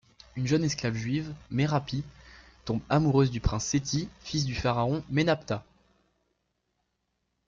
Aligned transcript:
Une 0.35 0.47
jeune 0.47 0.63
esclave 0.63 0.95
juive, 0.95 1.31
Merapi, 1.51 2.03
tombe 2.65 2.81
amoureuse 2.89 3.29
du 3.29 3.39
Prince 3.39 3.65
Seti, 3.67 4.09
fils 4.21 4.45
du 4.45 4.55
pharaon 4.55 5.03
Menapta. 5.11 5.63